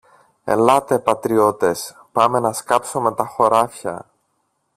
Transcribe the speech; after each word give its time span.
Ελάτε, 0.43 0.99
πατριώτες, 0.99 1.95
πάμε 2.11 2.39
να 2.39 2.53
σκάψομε 2.53 3.13
τα 3.13 3.25
χωράφια. 3.25 4.09